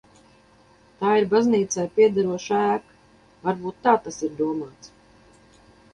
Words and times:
Tā 1.01 1.11
ir 1.23 1.27
baznīcai 1.33 1.85
piederoša 1.99 2.63
ēka, 2.71 2.97
varbūt 3.45 3.79
tā 3.85 3.97
tas 4.07 4.19
ir 4.29 4.37
domāts. 4.41 4.95